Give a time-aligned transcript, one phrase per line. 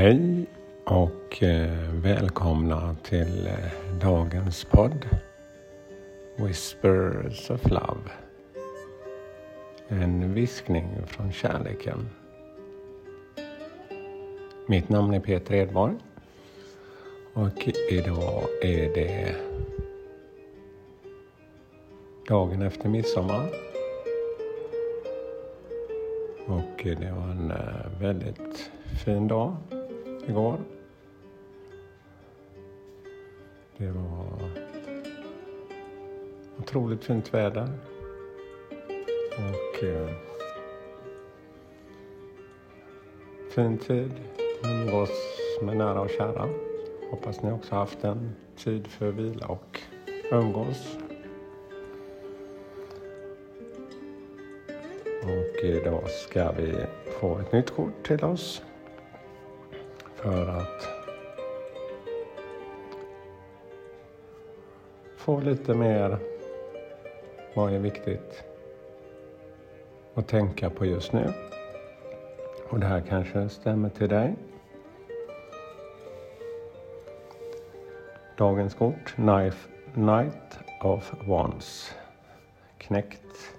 [0.00, 0.46] Hej
[0.84, 5.06] och eh, välkomna till eh, dagens podd
[6.36, 8.10] Whispers of Love.
[9.88, 12.08] En viskning från kärleken.
[14.66, 15.94] Mitt namn är Peter Edborg
[17.34, 19.34] och idag är det
[22.28, 23.50] dagen efter midsommar.
[26.46, 28.70] Och det var en eh, väldigt
[29.04, 29.56] fin dag
[30.30, 30.58] igår.
[33.76, 34.50] Det var
[36.58, 37.68] otroligt fint väder.
[39.36, 40.10] Och eh,
[43.50, 44.12] fin tid.
[44.64, 45.10] Umgås
[45.62, 46.48] med nära och kära.
[47.10, 49.80] Hoppas ni också haft en tid för vila och
[50.32, 50.96] umgås.
[55.22, 56.74] Och eh, idag ska vi
[57.20, 58.62] få ett nytt kort till oss
[60.22, 60.88] för att
[65.16, 66.18] få lite mer
[67.54, 68.44] vad är viktigt
[70.14, 71.32] att tänka på just nu.
[72.68, 74.34] Och det här kanske stämmer till dig.
[78.36, 81.94] Dagens kort, Knife, Knight of Wands.
[82.78, 83.56] Knäckt.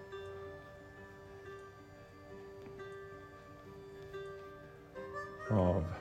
[5.52, 6.01] Av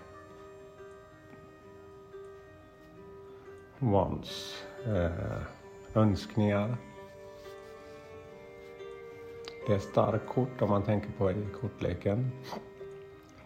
[3.81, 5.43] wants, eh,
[5.95, 6.77] önskningar.
[9.67, 12.31] Det är starkt kort om man tänker på i kortleken.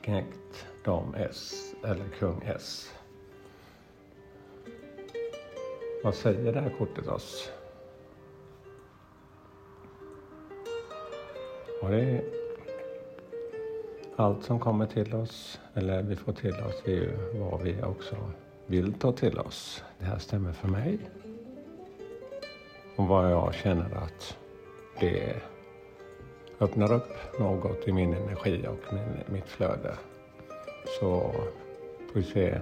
[0.00, 2.94] Knäckt dam S eller kung S.
[6.04, 7.50] Vad säger det här kortet oss?
[11.82, 12.24] Och det är
[14.16, 17.82] allt som kommer till oss, eller vi får till oss, det är ju vad vi
[17.82, 18.16] också
[18.66, 19.84] vill ta till oss.
[19.98, 20.98] Det här stämmer för mig.
[22.96, 24.38] Och vad jag känner att
[25.00, 25.36] det
[26.60, 29.94] öppnar upp något i min energi och min, mitt flöde.
[31.00, 31.32] Så
[32.12, 32.60] får vi se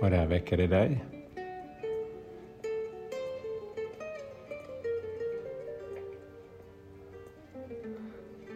[0.00, 1.04] vad det här väcker i dig.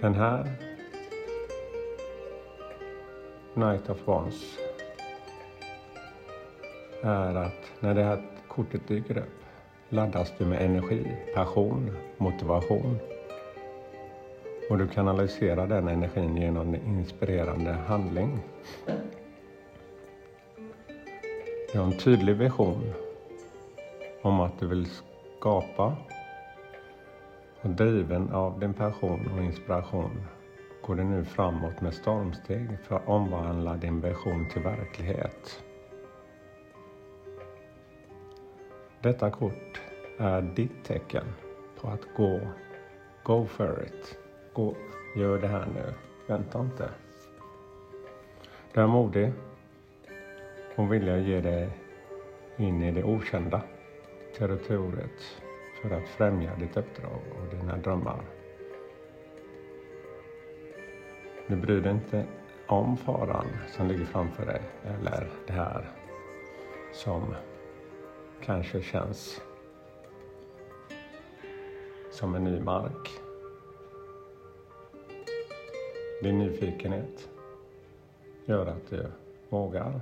[0.01, 0.53] Den här
[3.55, 4.59] Night of Wands
[7.03, 9.45] är att när det här kortet dyker upp
[9.89, 12.99] laddas du med energi, passion, motivation.
[14.71, 18.39] Och du kanaliserar den energin genom en inspirerande handling.
[21.73, 22.93] Du har en tydlig vision
[24.23, 24.89] om att du vill
[25.39, 25.97] skapa
[27.63, 30.23] och driven av din passion och inspiration
[30.87, 35.63] går du nu framåt med stormsteg för att omvandla din vision till verklighet.
[39.01, 39.81] Detta kort
[40.19, 41.25] är ditt tecken
[41.81, 42.41] på att gå.
[43.23, 44.19] Go for it.
[44.53, 44.77] Gå,
[45.17, 45.95] gör det här nu.
[46.27, 46.91] Vänta inte.
[48.73, 49.33] Du är modig
[50.77, 51.71] och vilja ge dig
[52.57, 53.63] in i det okända
[54.39, 55.43] territoriet
[55.83, 58.21] för att främja ditt uppdrag och dina drömmar.
[61.47, 62.25] Du bryr dig inte
[62.67, 65.91] om faran som ligger framför dig eller det här
[66.93, 67.35] som
[68.47, 69.41] kanske känns
[72.11, 73.11] som en ny mark.
[76.23, 77.29] Din nyfikenhet
[78.45, 79.07] gör att du
[79.49, 80.01] vågar.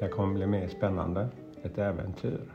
[0.00, 1.28] Det kommer bli mer spännande,
[1.62, 2.52] ett äventyr.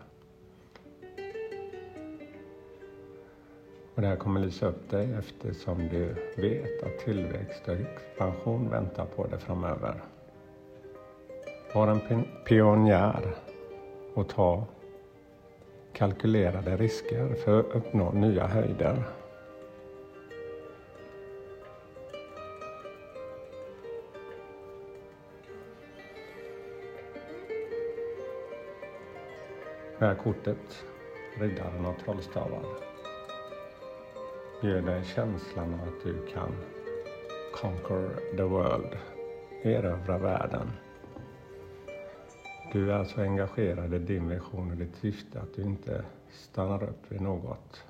[3.95, 9.05] Och det här kommer lysa upp dig eftersom du vet att tillväxt och expansion väntar
[9.05, 10.16] på dig framöver.
[11.73, 13.35] Var en pionjär
[14.13, 14.63] och ta
[15.93, 19.03] kalkylerade risker för att uppnå nya höjder.
[29.99, 30.85] Det här kortet,
[31.39, 32.65] Riddaren av trollstavar,
[34.61, 36.51] ger dig känslan av att du kan
[37.53, 38.97] conquer the world,
[39.63, 40.71] erövra världen.
[42.71, 47.11] Du är alltså engagerad i din vision och ditt syfte, att du inte stannar upp
[47.11, 47.83] vid något.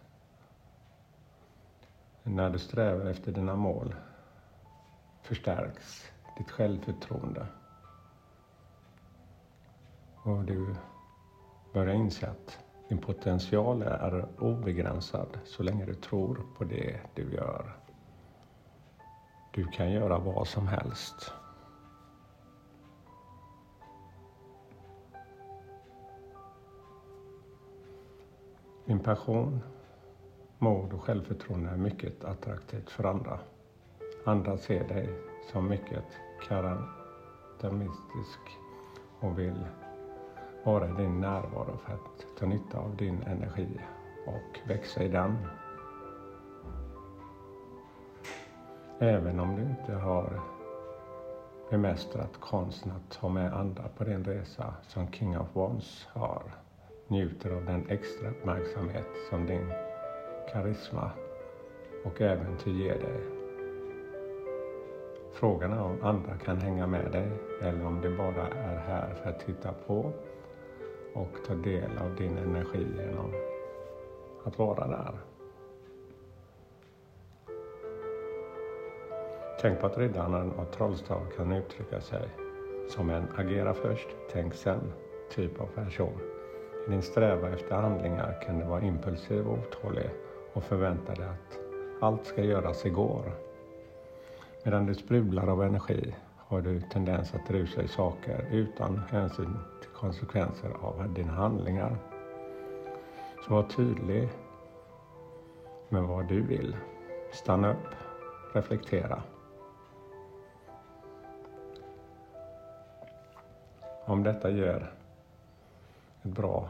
[2.24, 3.96] När du strävar efter dina mål
[5.22, 7.48] förstärks ditt självförtroende.
[10.24, 10.76] Och du
[11.74, 12.60] börjar inse att
[12.90, 17.76] din potential är obegränsad så länge du tror på det du gör.
[19.52, 21.34] Du kan göra vad som helst.
[28.88, 29.62] Din passion,
[30.58, 33.40] mod och självförtroende är mycket attraktivt för andra.
[34.26, 35.10] Andra ser dig
[35.52, 36.04] som mycket
[36.48, 38.40] karaktäristisk
[39.20, 39.66] och vill
[40.64, 43.68] vara i din närvaro för att ta nytta av din energi
[44.28, 45.38] och växa i den.
[49.00, 50.42] Även om du inte har
[51.70, 56.44] bemästrat konsten att ta med andra på din resa som King of Wands har,
[57.08, 59.72] njuter av den extra uppmärksamhet som din
[60.52, 61.12] karisma
[62.04, 63.22] och äventyr ger dig.
[65.32, 67.32] Frågan är om andra kan hänga med dig
[67.62, 70.12] eller om de bara är här för att titta på
[71.14, 73.34] och ta del av din energi genom
[74.44, 75.20] att vara där.
[79.62, 82.30] Tänk på att riddaren och trollstav kan uttrycka sig
[82.90, 84.94] som en agera först, tänk sen
[85.30, 86.37] typ av person.
[86.88, 90.10] Din strävan efter handlingar kan du vara impulsiv och otålig
[90.54, 91.60] och förvänta dig att
[92.02, 93.32] allt ska göras igår.
[94.64, 99.90] Medan du sprudlar av energi har du tendens att rusa i saker utan hänsyn till
[99.90, 101.98] konsekvenser av dina handlingar.
[103.48, 104.30] Så var tydlig
[105.90, 106.76] med vad du vill.
[107.32, 107.96] Stanna upp,
[108.54, 109.24] reflektera.
[114.06, 114.92] Om detta gör
[116.28, 116.70] bra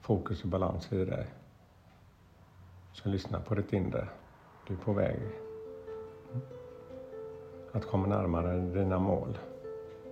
[0.00, 1.26] fokus och balans i dig,
[2.92, 4.08] så lyssna på ditt inre.
[4.66, 5.20] Du är på väg
[7.72, 9.38] att komma närmare dina mål.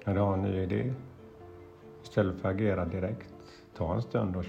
[0.05, 0.95] När du har en ny idé,
[2.03, 3.35] istället för att agera direkt,
[3.77, 4.45] ta en stund och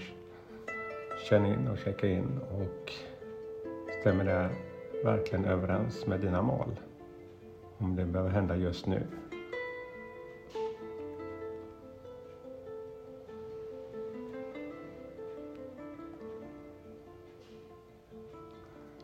[1.28, 2.92] känn in och checka in och
[4.00, 4.50] stämmer det
[5.04, 6.80] verkligen överens med dina mål?
[7.78, 9.06] Om det behöver hända just nu.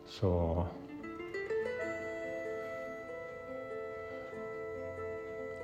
[0.09, 0.63] Så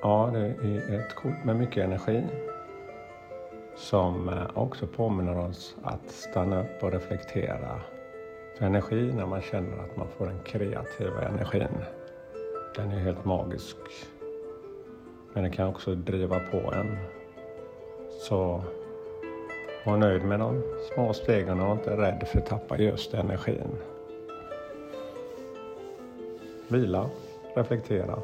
[0.01, 2.24] Ja, det är ett kort med mycket energi
[3.75, 7.81] som eh, också påminner oss att stanna upp och reflektera.
[8.57, 11.77] För energi, när man känner att man får den kreativa energin,
[12.75, 13.77] den är helt magisk.
[15.33, 16.97] Men den kan också driva på en.
[18.09, 18.63] Så
[19.86, 20.63] var nöjd med de
[20.94, 23.77] små stegen och inte rädd för att tappa just energin.
[26.68, 27.10] Vila,
[27.56, 28.20] reflektera.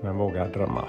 [0.00, 0.88] Men våga drömma.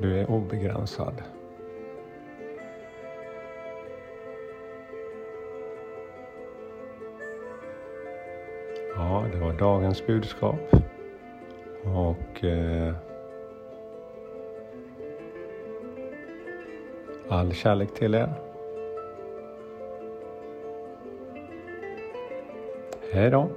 [0.00, 1.22] Du är obegränsad.
[8.94, 10.60] Ja, det var dagens budskap.
[11.84, 12.94] Och eh,
[17.28, 18.32] all kärlek till er.
[23.12, 23.48] Hej då!